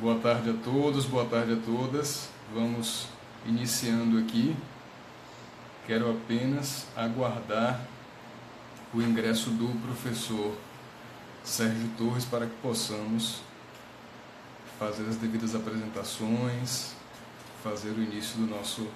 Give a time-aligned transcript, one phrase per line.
[0.00, 2.30] Boa tarde a todos, boa tarde a todas.
[2.54, 3.06] Vamos
[3.44, 4.56] iniciando aqui.
[5.86, 7.78] Quero apenas aguardar
[8.94, 10.56] o ingresso do professor
[11.44, 13.42] Sérgio Torres para que possamos
[14.78, 16.94] fazer as devidas apresentações,
[17.62, 18.88] fazer o início do nosso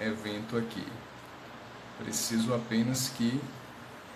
[0.00, 0.86] evento aqui.
[1.98, 3.38] Preciso apenas que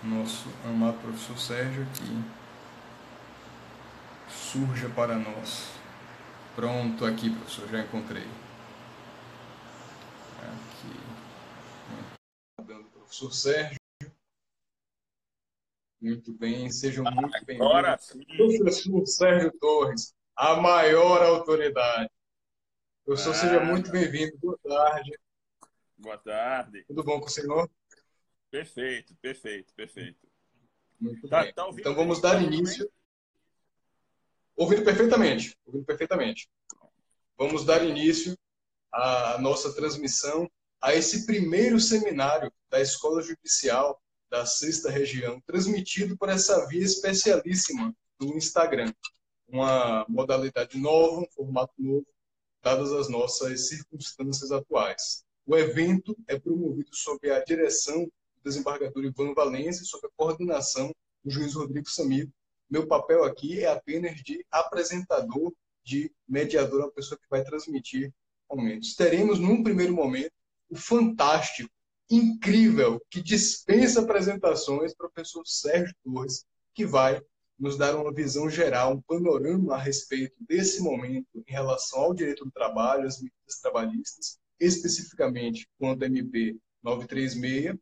[0.03, 2.23] nosso amado professor Sérgio aqui
[4.27, 5.80] surja para nós.
[6.55, 8.23] Pronto, aqui, professor, já encontrei.
[10.41, 10.91] Aqui.
[12.93, 13.79] Professor Sérgio.
[16.01, 17.67] Muito bem, sejam muito bem-vindos.
[17.67, 18.25] Agora sim.
[18.25, 22.09] Professor Sérgio Torres, a maior autoridade.
[23.05, 24.37] Professor, ah, seja muito bem-vindo.
[24.39, 25.11] Boa tarde.
[25.97, 26.83] Boa tarde.
[26.85, 27.69] Tudo bom com o senhor?
[28.49, 30.27] Perfeito, perfeito, perfeito.
[30.99, 31.53] Muito tá, bem.
[31.53, 32.91] Tá então vamos dar início.
[34.61, 36.47] Ouvindo perfeitamente, ouvindo perfeitamente.
[37.35, 38.37] Vamos dar início
[38.91, 40.47] à nossa transmissão
[40.79, 47.91] a esse primeiro seminário da Escola Judicial da Sexta Região, transmitido por essa via especialíssima
[48.19, 48.93] do Instagram.
[49.47, 52.05] Uma modalidade nova, um formato novo,
[52.61, 55.23] dadas as nossas circunstâncias atuais.
[55.43, 60.93] O evento é promovido sob a direção do desembargador Ivan Valença e sob a coordenação
[61.25, 62.29] do juiz Rodrigo Samir,
[62.71, 68.13] meu papel aqui é apenas de apresentador, de mediador, a pessoa que vai transmitir
[68.49, 68.95] momentos.
[68.95, 70.31] Teremos, num primeiro momento,
[70.69, 71.69] o fantástico,
[72.09, 77.21] incrível, que dispensa apresentações, professor Sérgio Torres, que vai
[77.59, 82.45] nos dar uma visão geral, um panorama a respeito desse momento em relação ao direito
[82.45, 87.77] do trabalho, as medidas trabalhistas, especificamente quanto ao MP 936,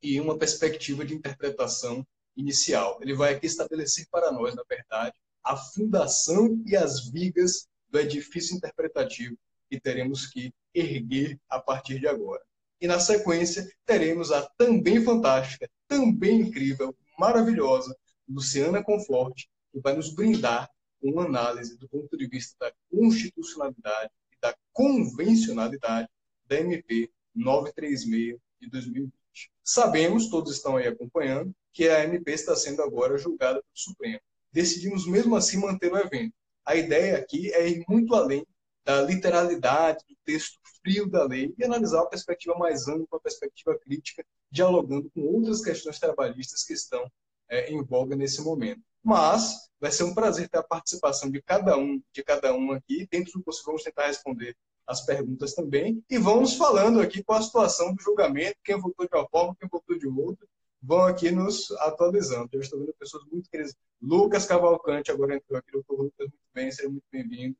[0.00, 2.06] e uma perspectiva de interpretação
[2.36, 2.98] inicial.
[3.00, 8.56] Ele vai aqui estabelecer para nós, na verdade, a fundação e as vigas do edifício
[8.56, 9.36] interpretativo
[9.68, 12.42] que teremos que erguer a partir de agora.
[12.80, 17.96] E na sequência, teremos a também fantástica, também incrível, maravilhosa
[18.28, 20.68] Luciana Conforte, que vai nos brindar
[21.00, 26.08] com uma análise do ponto de vista da constitucionalidade e da convencionalidade
[26.46, 29.21] da MP 936 de 2020.
[29.64, 34.20] Sabemos, todos estão aí acompanhando, que a MP está sendo agora julgada pelo Supremo.
[34.52, 36.34] Decidimos mesmo assim manter o evento.
[36.64, 38.46] A ideia aqui é ir muito além
[38.84, 43.78] da literalidade, do texto frio da lei e analisar uma perspectiva mais ampla, uma perspectiva
[43.78, 47.08] crítica, dialogando com outras questões trabalhistas que estão
[47.48, 48.82] é, em voga nesse momento.
[49.02, 53.06] Mas vai ser um prazer ter a participação de cada um, de cada um aqui.
[53.10, 54.56] Dentro do possível, vamos tentar responder
[54.86, 56.04] as perguntas também.
[56.10, 59.68] E vamos falando aqui com a situação do julgamento, quem votou de uma forma, quem
[59.68, 60.46] votou de outra,
[60.82, 62.50] vão aqui nos atualizando.
[62.52, 63.74] Eu estou vendo pessoas muito queridas.
[64.00, 67.56] Lucas Cavalcante agora entrou aqui, doutor Lucas, muito bem, seja muito bem-vindo.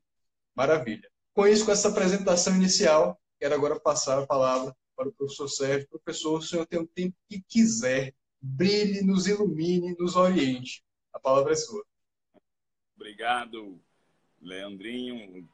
[0.53, 1.09] Maravilha.
[1.33, 5.87] Com isso, com essa apresentação inicial, quero agora passar a palavra para o professor Sérgio.
[5.89, 8.13] Professor, o senhor tem o tempo que quiser.
[8.39, 10.83] Brilhe, nos ilumine, nos oriente.
[11.13, 11.83] A palavra é sua.
[12.95, 13.81] Obrigado,
[14.43, 15.47] Leandrinho,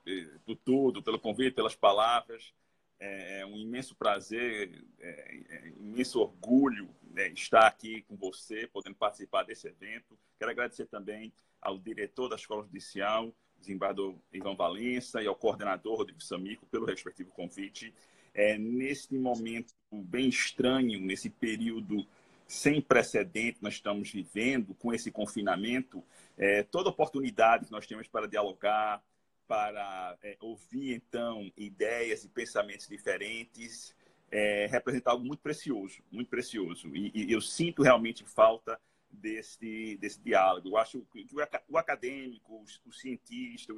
[0.45, 2.53] por tudo, pelo convite, pelas palavras.
[2.99, 8.95] É, é um imenso prazer, é, é imenso orgulho né, estar aqui com você, podendo
[8.95, 10.17] participar desse evento.
[10.37, 16.21] Quero agradecer também ao diretor da Escola Judicial, desembargador Ivan Valença, e ao coordenador Rodrigo
[16.21, 17.93] Samico pelo respectivo convite.
[18.33, 22.05] É, neste momento bem estranho, nesse período
[22.49, 26.03] sem precedente nós estamos vivendo com esse confinamento,
[26.35, 29.03] é, toda oportunidade que nós temos para dialogar,
[29.47, 33.95] para é, ouvir então ideias e pensamentos diferentes,
[34.31, 36.87] é, representa algo muito precioso, muito precioso.
[36.95, 38.79] E, e, eu sinto realmente falta
[39.11, 40.69] desse, desse diálogo.
[40.69, 41.27] Eu acho que
[41.67, 43.75] o acadêmico, o, cientista,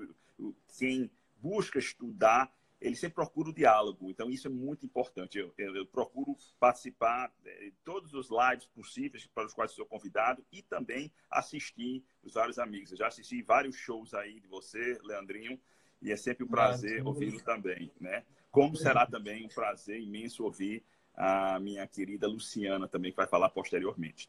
[0.79, 1.11] quem
[1.41, 2.49] busca estudar,
[2.81, 4.09] ele sempre procura o diálogo.
[4.09, 5.37] Então, isso é muito importante.
[5.37, 9.85] Eu, eu, eu procuro participar é, de todos os lives possíveis para os quais sou
[9.85, 12.91] convidado e também assistir os vários amigos.
[12.91, 15.59] Eu já assisti vários shows aí de você, Leandrinho,
[16.01, 18.23] e é sempre um prazer ouvi-lo também, né?
[18.49, 20.83] Como será também um prazer imenso ouvir
[21.15, 24.27] a minha querida Luciana também, que vai falar posteriormente.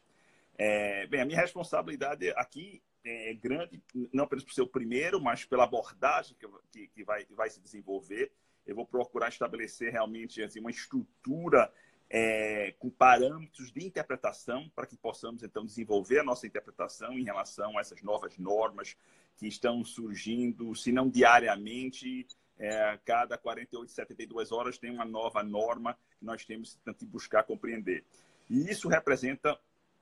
[0.55, 3.81] É, bem, a minha responsabilidade aqui é grande,
[4.13, 7.59] não apenas por ser o primeiro, mas pela abordagem que, que, que vai, vai se
[7.59, 8.31] desenvolver
[8.65, 11.71] eu vou procurar estabelecer realmente assim, uma estrutura
[12.09, 17.77] é, com parâmetros de interpretação para que possamos então desenvolver a nossa interpretação em relação
[17.77, 18.95] a essas novas normas
[19.37, 22.27] que estão surgindo, se não diariamente,
[22.59, 28.05] é, cada 48, 72 horas tem uma nova norma que nós temos que buscar compreender.
[28.49, 29.59] E isso representa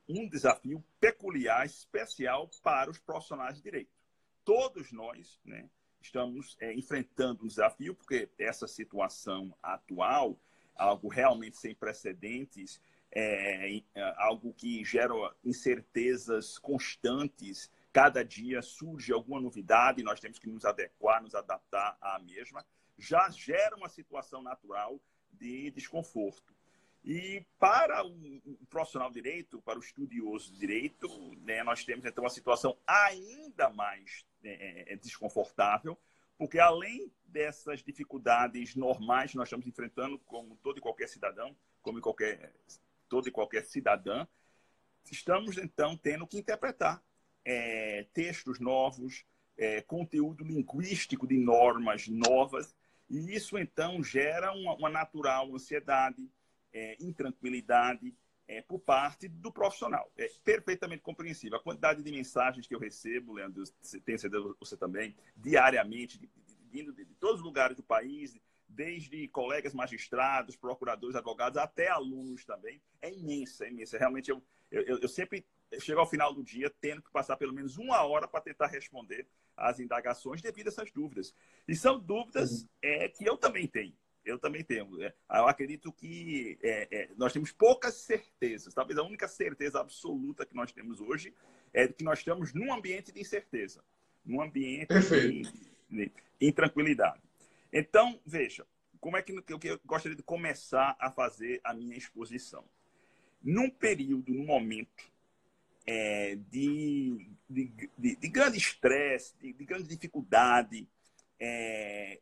[0.08, 3.92] um desafio peculiar, especial para os profissionais de direito.
[4.44, 5.70] Todos nós, né,
[6.02, 10.40] estamos é, enfrentando um desafio, porque essa situação atual,
[10.76, 12.82] algo realmente sem precedentes,
[13.12, 13.84] é, é
[14.18, 15.14] algo que gera
[15.44, 17.70] incertezas constantes.
[17.92, 22.66] Cada dia surge alguma novidade, nós temos que nos adequar, nos adaptar à mesma.
[22.98, 25.00] Já gera uma situação natural
[25.32, 26.54] de desconforto.
[27.04, 31.08] E para o profissional de direito, para o estudioso de direito,
[31.38, 35.98] né, nós temos então uma situação ainda mais é, é, desconfortável,
[36.38, 42.00] porque além dessas dificuldades normais que nós estamos enfrentando, como todo e qualquer cidadão, como
[42.00, 42.54] qualquer,
[43.10, 44.28] todo e qualquer cidadã,
[45.10, 47.04] estamos então tendo que interpretar
[47.44, 49.26] é, textos novos,
[49.58, 52.76] é, conteúdo linguístico de normas novas,
[53.10, 56.30] e isso então gera uma, uma natural ansiedade,
[56.74, 58.16] é, intranquilidade
[58.48, 60.12] é, por parte do profissional.
[60.18, 61.58] É perfeitamente compreensível.
[61.58, 66.20] A quantidade de mensagens que eu recebo, Leandro, você tem certeza você também, diariamente,
[66.70, 68.38] vindo de, de, de, todos os lugares do país,
[68.68, 73.98] desde colegas magistrados, procuradores, advogados, até alunos também, é imensa, é imensa.
[73.98, 75.46] Realmente, eu, eu, eu sempre
[75.80, 79.28] chego ao final do dia tendo que passar pelo menos uma hora para tentar responder
[79.56, 81.34] às indagações devido a essas dúvidas.
[81.68, 83.96] E são dúvidas é, que eu também tenho
[84.26, 85.02] eu também tenho.
[85.02, 88.74] É, eu acredito que é, é, nós temos poucas certezas.
[88.74, 91.34] Talvez a única certeza absoluta que nós temos hoje
[91.74, 93.84] é que nós estamos num ambiente de incerteza,
[94.26, 95.44] num ambiente de,
[95.90, 97.22] de intranquilidade.
[97.72, 98.66] Então, veja,
[99.00, 102.64] como é que eu, eu gostaria de começar a fazer a minha exposição?
[103.44, 105.12] Num período, num momento
[105.86, 110.88] é, de, de, de, de, grande estresse, de, de grande dificuldade,
[111.44, 112.22] é,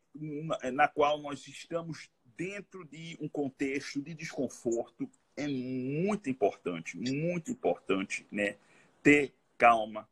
[0.71, 8.25] na qual nós estamos dentro de um contexto de desconforto, é muito importante, muito importante,
[8.31, 8.55] né?
[9.03, 10.09] Ter calma,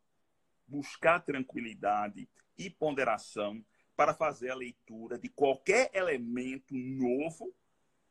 [0.67, 2.27] buscar tranquilidade
[2.57, 3.63] e ponderação
[3.95, 7.53] para fazer a leitura de qualquer elemento novo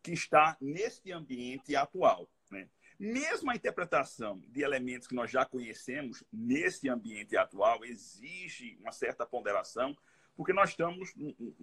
[0.03, 2.27] que está neste ambiente atual.
[2.51, 2.69] Né?
[2.99, 9.27] Mesmo a interpretação de elementos que nós já conhecemos nesse ambiente atual exige uma certa
[9.27, 9.97] ponderação,
[10.37, 11.15] porque nós estamos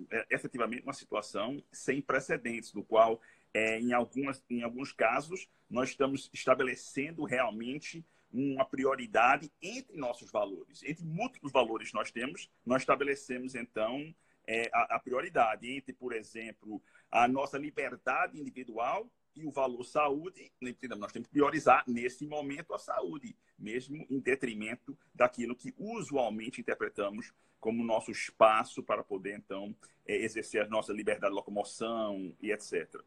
[0.10, 3.22] é, efetivamente numa situação sem precedentes, no qual,
[3.54, 10.82] é, em, algumas, em alguns casos, nós estamos estabelecendo realmente uma prioridade entre nossos valores.
[10.84, 14.14] Entre múltiplos valores que nós temos, nós estabelecemos, então,
[14.48, 16.82] é, a, a prioridade entre, por exemplo,
[17.12, 20.52] a nossa liberdade individual e o valor saúde,
[20.98, 27.34] nós temos que priorizar nesse momento a saúde, mesmo em detrimento daquilo que usualmente interpretamos
[27.60, 29.76] como nosso espaço para poder, então,
[30.06, 33.02] é, exercer a nossa liberdade de locomoção e etc.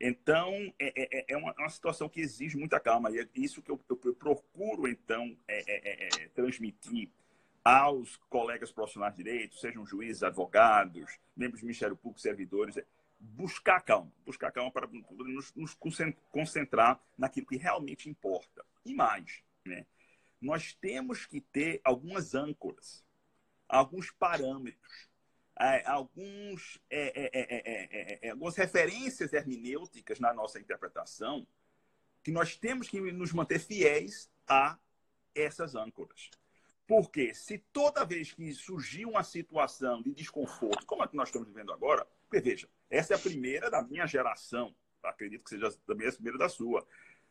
[0.00, 3.78] Então, é, é, é uma, situação que exige muita calma, e é isso que eu,
[3.88, 7.10] eu, eu procuro, então, é, é, é, transmitir
[7.62, 12.78] aos colegas profissionais de direito, sejam juízes, advogados, membros do Ministério Público, servidores,
[13.20, 15.76] buscar calma, buscar calma para nos, nos
[16.30, 18.64] concentrar naquilo que realmente importa.
[18.84, 19.86] E mais, né?
[20.40, 23.04] nós temos que ter algumas âncoras,
[23.68, 25.10] alguns parâmetros,
[25.58, 31.46] é, alguns, é é é, é, é, algumas referências hermenêuticas na nossa interpretação
[32.22, 34.78] que nós temos que nos manter fiéis a
[35.34, 36.30] essas âncoras.
[36.86, 41.46] Porque se toda vez que surgir uma situação de desconforto, como a que nós estamos
[41.46, 46.08] vivendo agora, porque veja, essa é a primeira da minha geração, acredito que seja também
[46.08, 46.86] a primeira da sua,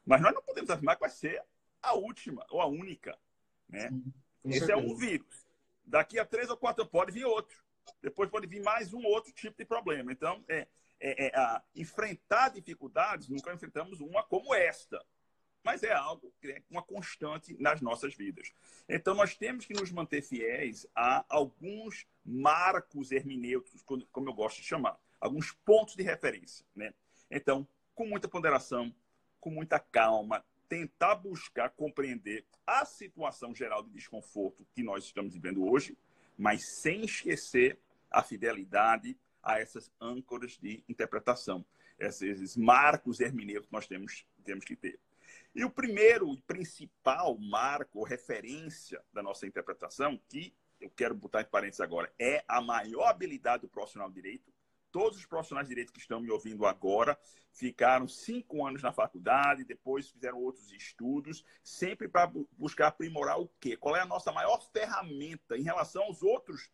[0.05, 1.43] mas nós não podemos afirmar que vai ser
[1.81, 3.17] a última ou a única.
[3.67, 3.89] Né?
[3.89, 4.13] Sim,
[4.45, 4.73] Esse certeza.
[4.73, 5.47] é um vírus.
[5.85, 7.61] Daqui a três ou quatro pode vir outro.
[8.01, 10.11] Depois pode vir mais um outro tipo de problema.
[10.11, 10.67] Então, é,
[10.99, 15.03] é, é a, enfrentar dificuldades, nunca enfrentamos uma como esta
[15.63, 18.51] mas é algo que é uma constante nas nossas vidas.
[18.87, 24.67] Então, nós temos que nos manter fiéis a alguns marcos hermenêuticos, como eu gosto de
[24.67, 26.65] chamar, alguns pontos de referência.
[26.75, 26.93] Né?
[27.29, 28.93] Então, com muita ponderação,
[29.39, 35.67] com muita calma, tentar buscar compreender a situação geral de desconforto que nós estamos vivendo
[35.67, 35.97] hoje,
[36.37, 37.79] mas sem esquecer
[38.11, 41.65] a fidelidade a essas âncoras de interpretação,
[41.97, 44.99] esses marcos hermenêuticos que nós temos, temos que ter.
[45.53, 51.45] E o primeiro e principal marco, referência da nossa interpretação, que eu quero botar em
[51.45, 54.53] parênteses agora, é a maior habilidade do profissional de direito.
[54.91, 57.17] Todos os profissionais de direito que estão me ouvindo agora
[57.51, 63.75] ficaram cinco anos na faculdade, depois fizeram outros estudos, sempre para buscar aprimorar o quê?
[63.77, 66.71] Qual é a nossa maior ferramenta em relação aos outros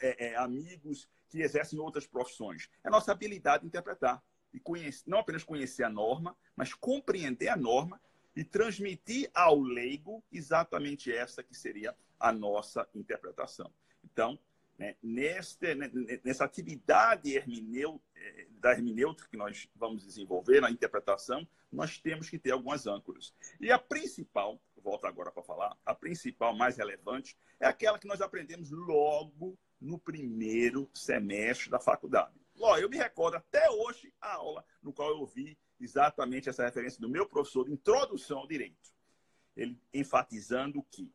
[0.00, 2.68] é, é, amigos que exercem outras profissões?
[2.84, 4.22] É nossa habilidade de interpretar.
[4.52, 8.00] E conhecer, não apenas conhecer a norma, mas compreender a norma
[8.34, 13.70] e transmitir ao leigo exatamente essa que seria a nossa interpretação.
[14.02, 14.38] Então,
[14.78, 15.90] né, neste, né,
[16.24, 22.38] nessa atividade hermeneu, eh, da hermenêutica que nós vamos desenvolver na interpretação, nós temos que
[22.38, 23.34] ter algumas âncoras.
[23.60, 28.20] E a principal, volto agora para falar, a principal, mais relevante, é aquela que nós
[28.20, 32.40] aprendemos logo no primeiro semestre da faculdade.
[32.54, 37.00] Ló, eu me recordo até hoje a aula no qual eu ouvi exatamente essa referência
[37.00, 38.92] do meu professor de introdução ao direito.
[39.56, 41.12] Ele enfatizando que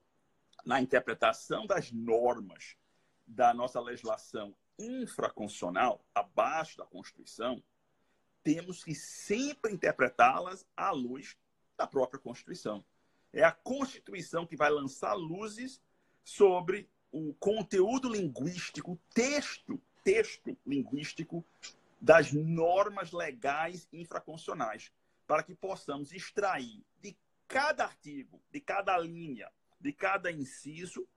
[0.66, 2.78] na interpretação das normas
[3.26, 7.64] da nossa legislação infraconstitucional, abaixo da Constituição,
[8.44, 11.38] temos que sempre interpretá-las à luz
[11.78, 12.84] da própria Constituição.
[13.32, 15.82] É a Constituição que vai lançar luzes
[16.24, 21.46] sobre o conteúdo linguístico, texto, texto linguístico
[22.02, 24.92] das normas legais infraconstitucionais,
[25.26, 27.16] para que possamos extrair de
[27.48, 29.50] cada artigo, de cada linha,
[29.80, 31.08] de cada inciso,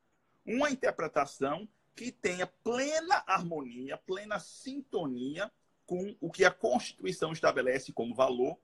[0.44, 5.50] uma interpretação que tenha plena harmonia, plena sintonia
[5.86, 8.58] com o que a Constituição estabelece como valor,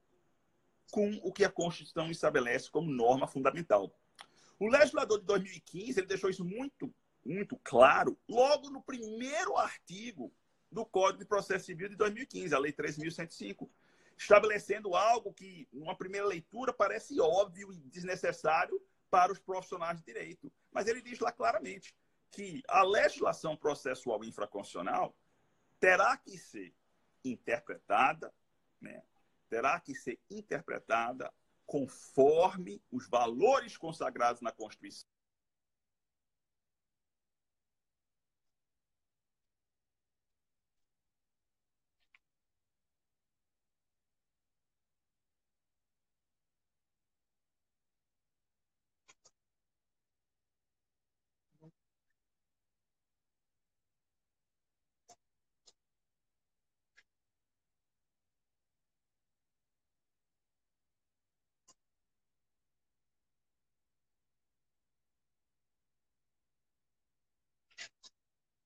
[0.91, 3.99] com o que a Constituição estabelece como norma fundamental.
[4.59, 10.31] O legislador de 2015 ele deixou isso muito, muito claro logo no primeiro artigo
[10.71, 13.69] do Código de Processo Civil de 2015, a Lei 3.105,
[14.17, 20.53] estabelecendo algo que, numa primeira leitura, parece óbvio e desnecessário para os profissionais de direito.
[20.71, 21.95] Mas ele diz lá claramente:
[22.33, 25.15] que a legislação processual infraconstitucional
[25.79, 26.75] terá que ser
[27.23, 28.35] interpretada,
[28.81, 29.03] né?
[29.49, 31.33] terá que ser interpretada
[31.67, 35.12] conforme os valores consagrados na Constituição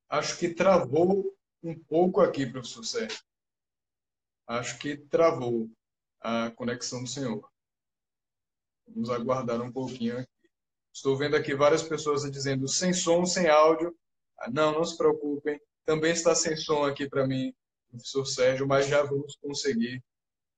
[0.09, 3.21] Acho que travou um pouco aqui, professor Sérgio.
[4.47, 5.69] Acho que travou
[6.21, 7.51] a conexão do senhor.
[8.89, 10.31] Vamos aguardar um pouquinho aqui.
[10.95, 13.95] Estou vendo aqui várias pessoas dizendo sem som, sem áudio.
[14.39, 15.61] Ah, não, não se preocupem.
[15.85, 17.55] Também está sem som aqui para mim,
[17.91, 20.03] professor Sérgio, mas já vamos conseguir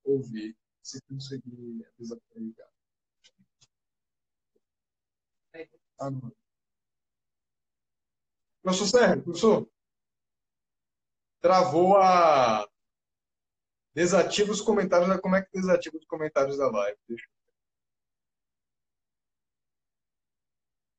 [0.04, 2.68] ouvir, se conseguir desacreditar.
[5.98, 6.32] Ah, não.
[8.68, 9.68] Professor Sérgio, professor,
[11.40, 12.68] travou a.
[13.94, 15.20] Desativa os comentários.
[15.20, 16.98] Como é que desativa os comentários da live?
[17.08, 17.38] Deixa eu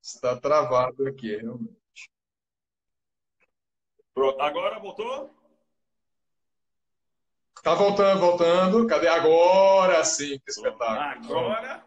[0.02, 1.78] Está travado aqui, realmente.
[4.16, 5.30] Pronto, agora voltou?
[7.56, 8.88] Está voltando, voltando.
[8.88, 10.40] Cadê agora sim?
[10.40, 11.38] Que espetáculo.
[11.38, 11.86] Agora,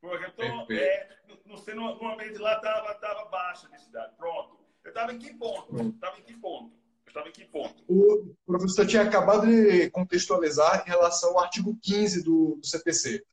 [0.00, 4.16] porque eu tô, é, no, no, no ambiente lá estava tava baixa a densidade.
[4.16, 4.63] Pronto.
[4.84, 5.94] Eu estava em que ponto?
[5.94, 6.72] Estava em que ponto?
[7.06, 7.84] Eu estava em que ponto?
[7.88, 13.24] O professor tinha acabado de contextualizar em relação ao artigo 15 do, do CPC.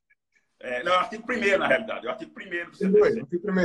[0.59, 2.05] É, não, é o artigo 1 na realidade.
[2.05, 3.19] É o artigo 1 do CPC.
[3.19, 3.59] Artigo 1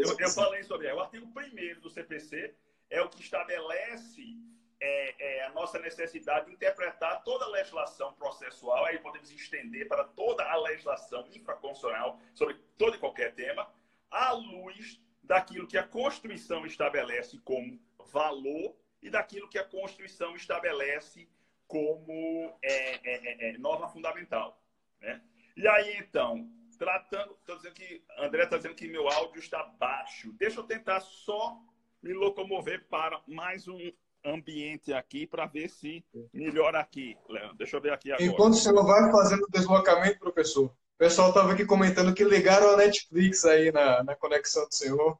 [0.00, 0.96] eu, eu, falei sobre ele.
[0.96, 2.54] O artigo 1 do CPC
[2.88, 4.38] é o que estabelece
[4.80, 10.02] é, é, a nossa necessidade de interpretar toda a legislação processual, aí podemos estender para
[10.02, 13.68] toda a legislação infraconstitucional sobre todo e qualquer tema,
[14.10, 17.78] à luz daquilo que a Constituição estabelece como
[18.12, 21.28] valor e daquilo que a Constituição estabelece
[21.66, 24.62] como é, é, é, é norma fundamental.
[25.00, 25.20] Né?
[25.56, 26.48] E aí, então,
[26.78, 27.36] tratando.
[27.40, 28.02] Estou dizendo que.
[28.18, 30.32] André está dizendo que meu áudio está baixo.
[30.32, 31.58] Deixa eu tentar só
[32.02, 33.78] me locomover para mais um
[34.24, 37.56] ambiente aqui para ver se melhora aqui, Leandro.
[37.56, 38.24] Deixa eu ver aqui agora.
[38.24, 42.76] Enquanto o senhor vai fazendo deslocamento, professor, o pessoal estava aqui comentando que ligaram a
[42.76, 45.18] Netflix aí na, na conexão do senhor.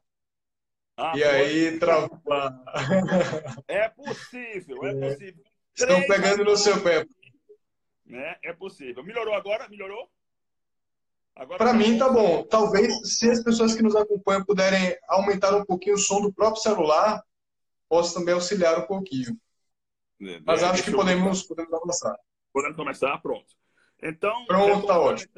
[0.95, 2.21] Ah, e aí travou.
[3.67, 5.09] É possível, é, é.
[5.09, 5.43] possível.
[5.75, 7.05] Estão pegando no seu pé.
[8.05, 8.35] Né?
[8.43, 9.03] É possível.
[9.03, 9.67] Melhorou agora?
[9.67, 10.07] Melhorou?
[11.35, 12.43] Para tá mim tá bom.
[12.43, 16.61] Talvez se as pessoas que nos acompanham puderem aumentar um pouquinho o som do próprio
[16.61, 17.23] celular,
[17.89, 19.35] possa também auxiliar um pouquinho.
[20.21, 22.15] É, Mas acho que podemos, podemos avançar.
[22.53, 23.17] Podemos começar?
[23.19, 23.47] Pronto.
[24.01, 24.45] Então.
[24.45, 25.33] Pronto, tá ótimo.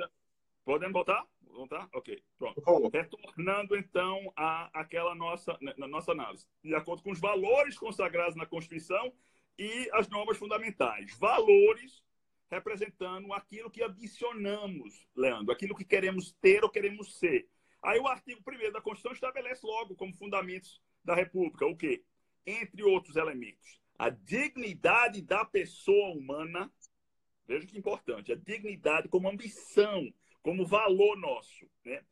[0.65, 1.25] Podemos voltar?
[1.41, 1.88] Voltar?
[1.93, 2.62] Ok, pronto.
[2.91, 6.45] Retornando então a aquela nossa, né, na nossa análise.
[6.62, 9.13] De acordo com os valores consagrados na Constituição
[9.57, 11.17] e as normas fundamentais.
[11.17, 12.03] Valores
[12.51, 17.48] representando aquilo que adicionamos, Leandro, aquilo que queremos ter ou queremos ser.
[17.81, 22.03] Aí o artigo 1 da Constituição estabelece logo como fundamentos da República o quê?
[22.45, 26.72] entre outros elementos, a dignidade da pessoa humana,
[27.48, 30.13] veja que importante, a dignidade como ambição,
[30.46, 32.06] como valor nosso, né?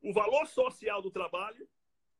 [0.00, 1.68] o valor social do trabalho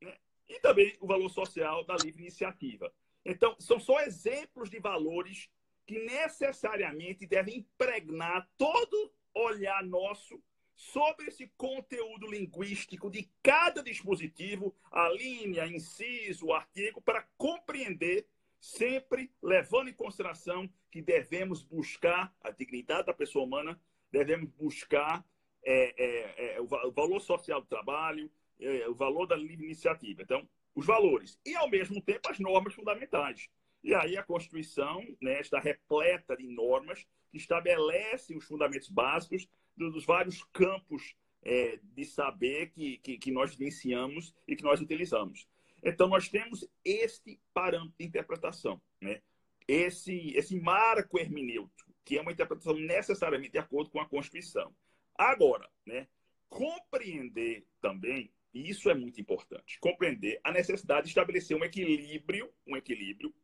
[0.01, 0.13] né?
[0.49, 2.93] e também o valor social da livre iniciativa.
[3.25, 5.49] Então, são só exemplos de valores
[5.87, 10.43] que necessariamente devem impregnar todo olhar nosso
[10.75, 18.27] sobre esse conteúdo linguístico de cada dispositivo, a linha, inciso, artigo, para compreender,
[18.59, 23.81] sempre levando em consideração que devemos buscar a dignidade da pessoa humana,
[24.11, 25.25] devemos buscar
[25.65, 28.31] é, é, é, o valor social do trabalho,
[28.61, 30.23] é, o valor da livre iniciativa.
[30.23, 31.39] Então, os valores.
[31.45, 33.49] E, ao mesmo tempo, as normas fundamentais.
[33.83, 40.05] E aí a Constituição né, está repleta de normas que estabelecem os fundamentos básicos dos
[40.05, 45.47] vários campos é, de saber que, que, que, nós vivenciamos e que nós utilizamos.
[45.83, 49.21] Então, nós temos este parâmetro de interpretação, né?
[49.69, 54.75] esse, esse marco hermenêutico, que é uma interpretação necessariamente de acordo com a Constituição.
[55.17, 56.09] Agora, né,
[56.49, 62.77] compreender também, e isso é muito importante, compreender a necessidade de estabelecer um equilíbrio, um
[62.77, 63.35] equilíbrio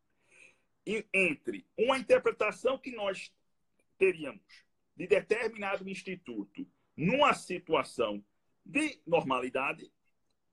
[1.13, 3.33] entre uma interpretação que nós
[3.99, 4.65] teríamos
[4.97, 8.25] de determinado instituto numa situação
[8.65, 9.91] de normalidade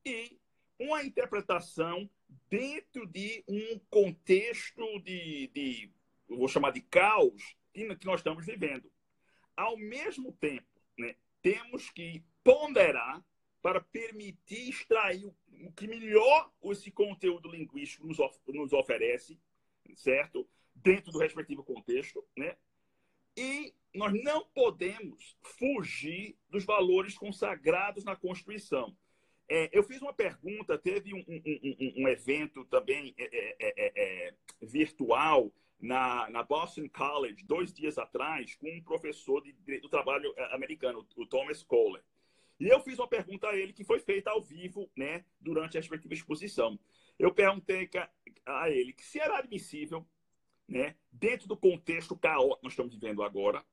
[0.06, 0.40] e
[0.80, 2.10] uma interpretação
[2.50, 5.92] dentro de um contexto de, de
[6.28, 8.92] vou chamar de caos que, que nós estamos vivendo.
[9.56, 13.24] Ao mesmo tempo, né, temos que ponderar
[13.62, 19.40] para permitir extrair o, que melhor esse conteúdo linguístico nos, of, nos oferece,
[19.96, 20.48] certo?
[20.76, 22.56] Dentro do respectivo contexto, né?
[23.36, 28.96] E nós não podemos fugir dos valores consagrados na Constituição.
[29.50, 34.28] É, eu fiz uma pergunta, teve um, um, um, um evento também é, é, é,
[34.28, 40.34] é, virtual na, na, Boston College, dois dias atrás, com um professor de, do trabalho
[40.52, 42.04] americano, o Thomas Kohler.
[42.60, 45.80] E eu fiz uma pergunta a ele que foi feita ao vivo, né, durante a
[45.80, 46.80] respectiva exposição.
[47.20, 47.90] Eu perguntei
[48.46, 50.06] a ele que se era admissível,
[50.68, 53.64] né, dentro do contexto caótico que nós estamos vivendo agora,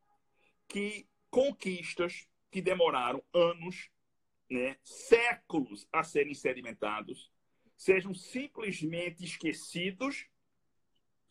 [0.69, 3.90] que conquistas que demoraram anos,
[4.51, 7.33] né, séculos a serem sedimentados,
[7.77, 10.29] sejam simplesmente esquecidos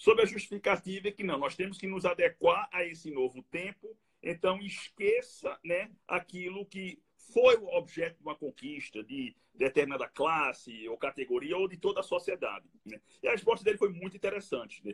[0.03, 4.59] sob a justificativa que não, nós temos que nos adequar a esse novo tempo, então
[4.59, 7.01] esqueça né, aquilo que
[7.33, 12.03] foi o objeto de uma conquista de determinada classe ou categoria ou de toda a
[12.03, 12.67] sociedade.
[12.85, 12.99] Né?
[13.21, 14.85] E a resposta dele foi muito interessante.
[14.85, 14.93] Né?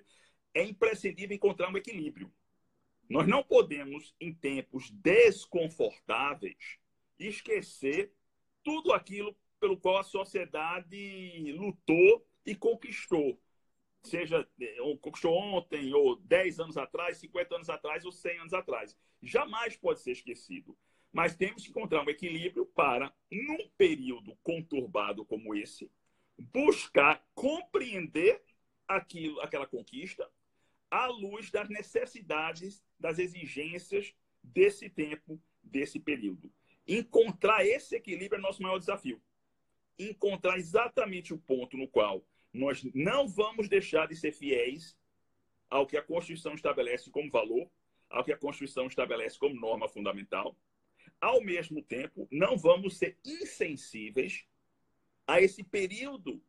[0.53, 2.31] É imprescindível encontrar um equilíbrio
[3.09, 6.77] nós não podemos, em tempos desconfortáveis,
[7.17, 8.13] esquecer
[8.63, 13.41] tudo aquilo pelo qual a sociedade lutou e conquistou.
[14.01, 14.47] Seja
[15.01, 18.97] conquistou ontem, ou 10 anos atrás, 50 anos atrás, ou 100 anos atrás.
[19.21, 20.77] Jamais pode ser esquecido.
[21.11, 25.91] Mas temos que encontrar um equilíbrio para, num período conturbado como esse,
[26.37, 28.41] buscar compreender
[28.87, 30.29] aquilo, aquela conquista
[30.89, 36.51] à luz das necessidades das exigências desse tempo, desse período.
[36.87, 39.21] Encontrar esse equilíbrio é nosso maior desafio.
[39.97, 44.97] Encontrar exatamente o ponto no qual nós não vamos deixar de ser fiéis
[45.69, 47.69] ao que a Constituição estabelece como valor,
[48.09, 50.57] ao que a Constituição estabelece como norma fundamental.
[51.21, 54.45] Ao mesmo tempo, não vamos ser insensíveis
[55.27, 56.41] a esse período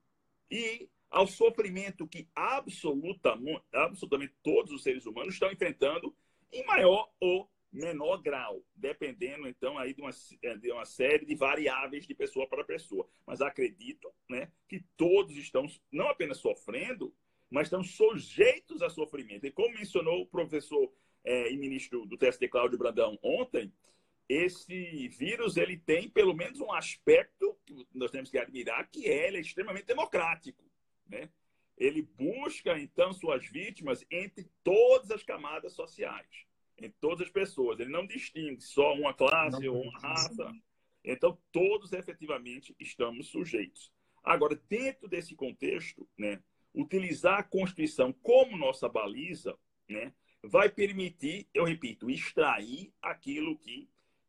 [0.51, 6.17] e ao sofrimento que absolutamente, absolutamente todos os seres humanos estão enfrentando
[6.53, 10.11] em maior ou menor grau, dependendo então aí de uma,
[10.43, 13.09] é, de uma série de variáveis de pessoa para pessoa.
[13.27, 17.15] Mas acredito né, que todos estão não apenas sofrendo,
[17.51, 19.47] mas estão sujeitos a sofrimento.
[19.47, 20.93] E como mencionou o professor
[21.25, 23.73] é, e ministro do TST, Cláudio Brandão, ontem,
[24.29, 29.29] esse vírus ele tem pelo menos um aspecto que nós temos que admirar, que é,
[29.29, 30.65] ele é extremamente democrático.
[31.09, 31.29] Né?
[31.81, 36.47] ele busca, então, suas vítimas entre todas as camadas sociais,
[36.81, 37.79] em todas as pessoas.
[37.79, 40.53] Ele não distingue só uma classe não, ou uma raça.
[41.05, 43.93] Então, todos efetivamente estamos sujeitos.
[44.23, 46.43] Agora, dentro desse contexto, né,
[46.75, 49.57] utilizar a Constituição como nossa baliza
[49.89, 50.13] né,
[50.43, 53.89] vai permitir, eu repito, extrair aquilo que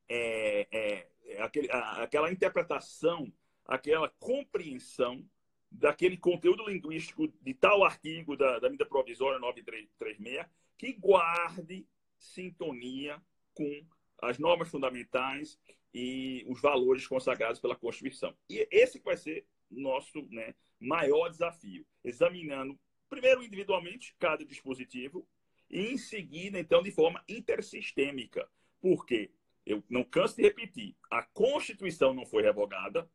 [0.10, 3.32] é, é, é aquele, a, aquela interpretação,
[3.66, 5.26] aquela compreensão
[5.72, 10.46] daquele conteúdo linguístico de tal artigo da, da medida provisória 936
[10.78, 11.88] que guarde
[12.22, 13.22] sintonia
[13.54, 13.86] com
[14.22, 15.60] as normas fundamentais
[15.94, 18.34] e os valores consagrados pela Constituição.
[18.50, 22.80] E esse vai ser nosso, né, maior desafio, examinando
[23.10, 25.28] primeiro individualmente cada dispositivo
[25.70, 28.48] e em seguida, então, de forma intersistêmica.
[28.80, 29.32] Por quê?
[29.66, 33.10] Eu não canso de repetir, a Constituição não foi revogada,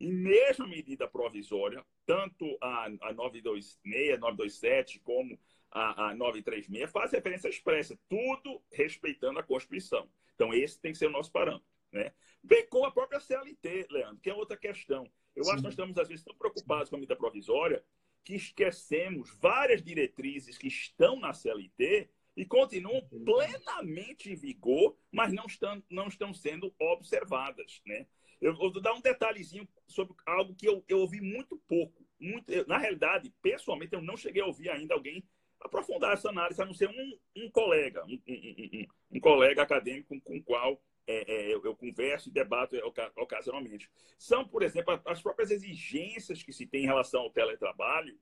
[0.00, 5.38] e mesmo medida provisória, tanto a, a 926, 927, como
[5.72, 10.08] a, a 936, faz referência expressa, tudo respeitando a Constituição.
[10.34, 11.66] Então, esse tem que ser o nosso parâmetro.
[11.90, 12.12] Né?
[12.42, 15.10] Bem como a própria CLT, Leandro, que é outra questão.
[15.34, 15.50] Eu Sim.
[15.50, 17.82] acho que nós estamos, às vezes, tão preocupados com a medida provisória
[18.24, 25.46] que esquecemos várias diretrizes que estão na CLT e continuam plenamente em vigor, mas não
[25.46, 27.80] estão, não estão sendo observadas.
[27.86, 28.06] Né?
[28.40, 32.06] Eu vou dar um detalhezinho sobre algo que eu, eu ouvi muito pouco.
[32.18, 35.24] Muito, eu, na realidade, pessoalmente, eu não cheguei a ouvir ainda alguém
[35.64, 40.36] aprofundar essa análise, a não ser um, um colega, um, um, um, colega acadêmico com
[40.36, 42.76] o qual é, é, eu, eu, converso e debato
[43.16, 43.90] ocasionalmente.
[44.18, 48.18] São, por exemplo, as próprias exigências que se tem em relação ao teletrabalho,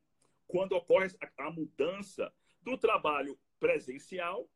[0.47, 4.49] quando ocorre a, a mudança do trabalho presencial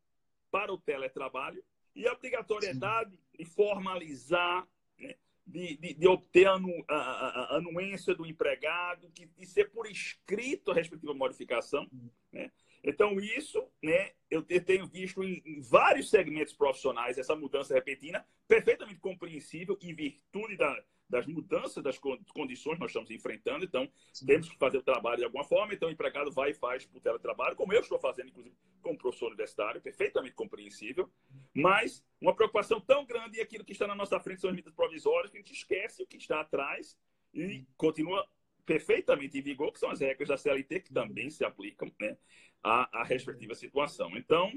[0.51, 1.63] para o teletrabalho
[1.95, 3.19] e a obrigatoriedade Sim.
[3.39, 4.67] de formalizar,
[4.99, 5.15] né,
[5.47, 6.55] de, de, de, obter a,
[6.89, 11.89] a, a, anuência do empregado, que, de ser por escrito a respectiva modificação.
[12.33, 12.51] Né?
[12.85, 19.79] Então, isso, né, eu tenho visto em, vários segmentos profissionais essa mudança repentina, perfeitamente compreensível
[19.81, 23.65] em virtude da, das mudanças das condições que nós estamos enfrentando.
[23.65, 24.27] Então, Sim.
[24.27, 25.73] temos que fazer o trabalho de alguma forma.
[25.73, 29.29] Então, o empregado vai e faz o teletrabalho, como eu estou fazendo, inclusive, como professor
[29.29, 31.11] universitário, perfeitamente compreensível.
[31.55, 34.75] Mas uma preocupação tão grande e aquilo que está na nossa frente são as medidas
[34.75, 36.99] provisórias, que a gente esquece o que está atrás
[37.33, 38.29] e continua
[38.67, 42.17] perfeitamente em vigor, que são as regras da CLT, que também se aplicam né,
[42.65, 44.17] à, à respectiva situação.
[44.17, 44.51] Então,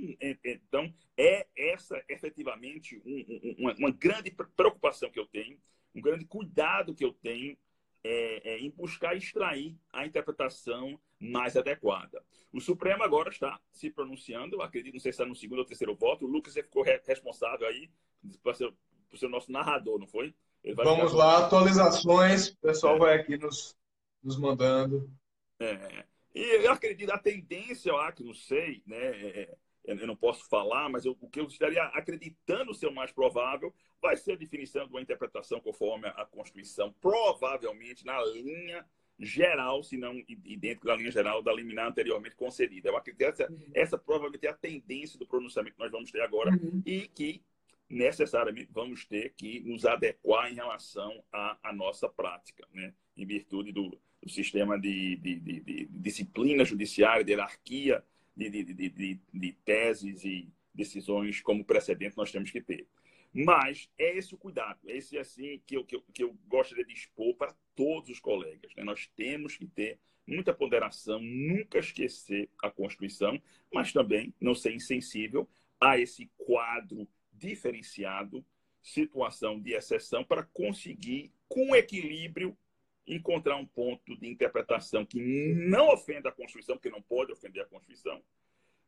[0.43, 5.59] então, é essa efetivamente um, uma, uma, grande preocupação que eu tenho,
[5.93, 7.57] um grande cuidado que eu tenho
[8.03, 12.23] é, é, em buscar extrair a interpretação mais adequada.
[12.53, 15.93] O Supremo agora está se pronunciando, acredito, não sei se está no segundo ou terceiro
[15.93, 17.89] voto, o Lucas ficou responsável aí
[18.41, 18.73] por ser,
[19.09, 20.33] por ser o nosso narrador, não foi?
[20.75, 22.99] Vamos lá, atualizações, o pessoal é.
[22.99, 23.75] vai aqui nos
[24.23, 25.09] nos mandando.
[25.59, 26.05] É,
[26.37, 28.97] e eu acredito, a tendência, eu acho, não sei, né?
[28.97, 32.93] É, é, eu não posso falar, mas eu, o que eu estaria acreditando ser o
[32.93, 38.85] mais provável vai ser a definição de uma interpretação conforme a Constituição, provavelmente na linha
[39.19, 42.89] geral, se não idêntico da linha geral da liminar anteriormente concedida.
[42.89, 43.71] Eu acredito que essa, uhum.
[43.73, 46.83] essa provavelmente é a tendência do pronunciamento que nós vamos ter agora uhum.
[46.85, 47.41] e que
[47.89, 52.93] necessariamente vamos ter que nos adequar em relação à, à nossa prática, né?
[53.15, 53.97] em virtude do,
[54.29, 58.03] sistema de, de, de, de, disciplina judiciária, de hierarquia
[58.35, 62.87] de, teses e decisões como precedente nós temos que ter.
[63.33, 66.85] Mas é esse o cuidado, é esse assim que eu, que eu, que eu gostaria
[66.85, 68.73] de expor para todos os colegas.
[68.75, 68.83] Né?
[68.83, 73.41] Nós temos que ter muita ponderação, nunca esquecer a Constituição,
[73.73, 75.47] mas também não ser insensível
[75.79, 78.45] a esse quadro diferenciado,
[78.81, 82.57] situação de exceção, para conseguir, com equilíbrio,
[83.07, 87.67] encontrar um ponto de interpretação que não ofenda a Constituição, porque não pode ofender a
[87.67, 88.21] Constituição,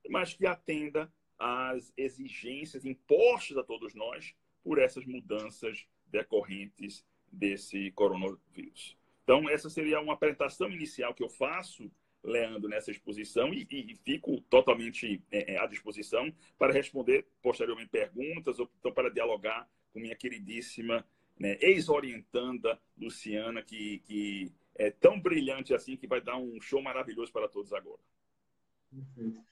[0.10, 8.98] mas que atenda às exigências impostas a todos nós por essas mudanças decorrentes desse coronavírus.
[9.24, 11.90] Então, essa seria uma apresentação inicial que eu faço,
[12.24, 18.60] Leandro, nessa exposição e, e fico totalmente é, é, à disposição para responder posteriormente perguntas
[18.60, 21.06] ou então para dialogar com minha queridíssima
[21.39, 27.32] né, ex-orientanda Luciana, que, que é tão brilhante assim que vai dar um show maravilhoso
[27.32, 27.99] para todos agora.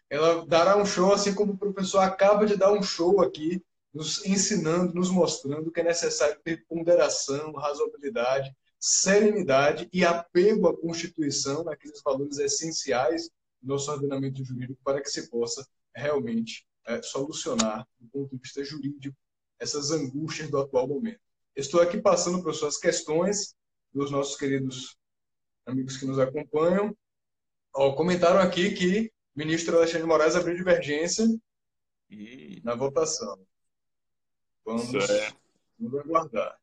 [0.10, 4.26] Ela dará um show assim como o professor acaba de dar um show aqui, nos
[4.26, 12.02] ensinando, nos mostrando que é necessário ter ponderação, razoabilidade, serenidade e apego à Constituição, aqueles
[12.04, 13.30] valores essenciais
[13.62, 18.63] do nosso ordenamento jurídico, para que se possa realmente é, solucionar, do ponto de vista
[18.63, 19.17] jurídico,
[19.60, 21.19] essas angústias do atual momento.
[21.58, 23.56] Estou aqui passando por suas questões
[23.91, 24.96] dos nossos queridos
[25.65, 26.96] amigos que nos acompanham.
[27.74, 31.26] Ó, comentaram aqui que o ministro Alexandre de Moraes abriu divergência
[32.12, 32.62] e...
[32.63, 33.43] na votação.
[34.63, 34.91] Vamos,
[35.80, 36.60] vamos aguardar.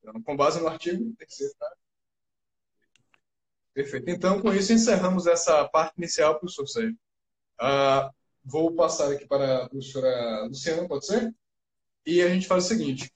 [0.00, 1.74] Então, com base no artigo, tem que ser, tá?
[3.72, 4.10] Perfeito.
[4.10, 6.98] Então, com isso, encerramos essa parte inicial, professor Sérgio.
[7.58, 8.12] Ah,
[8.44, 11.34] vou passar aqui para a professora Luciana, pode ser?
[12.04, 13.10] E a gente faz o seguinte: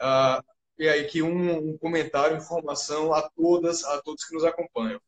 [0.00, 0.42] Uh,
[0.78, 5.00] e aí que um, um, comentário, informação a todas, a todos que nos acompanham.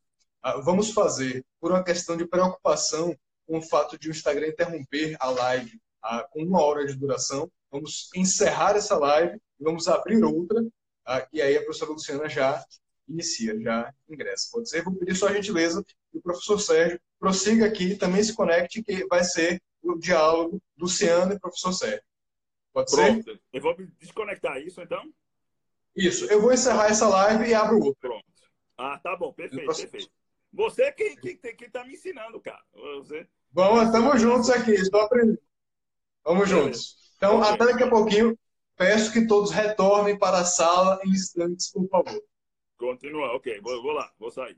[0.44, 3.14] Uh, vamos fazer, por uma questão de preocupação
[3.46, 7.50] com o fato de o Instagram interromper a live uh, com uma hora de duração,
[7.70, 10.62] vamos encerrar essa live e vamos abrir outra.
[11.32, 12.64] e aí a professora Luciana já
[13.08, 14.48] inicia, já ingressa.
[14.52, 14.82] Pode ser?
[14.82, 19.06] Vou pedir só a gentileza que o professor Sérgio prossiga aqui, também se conecte, que
[19.06, 22.02] vai ser o diálogo Luciano e professor Sérgio.
[22.78, 23.24] Pode Pronto.
[23.24, 23.40] ser?
[23.52, 25.12] Eu vou desconectar isso, então?
[25.96, 26.26] Isso.
[26.26, 27.96] Eu vou encerrar essa live e abro outro.
[28.00, 28.24] Pronto.
[28.76, 29.32] Ah, tá bom.
[29.32, 30.10] Perfeito, perfeito.
[30.52, 32.62] Você que, que, que tá me ensinando, cara.
[32.72, 33.26] Você...
[33.50, 34.70] Bom, estamos juntos aqui.
[34.72, 35.40] Estou aprendendo.
[36.24, 36.96] Vamos juntos.
[37.16, 38.38] Então, até daqui a pouquinho.
[38.76, 42.22] Peço que todos retornem para a sala em instantes, por favor.
[42.76, 43.60] Continua, ok.
[43.60, 44.56] Vou, vou lá, vou sair.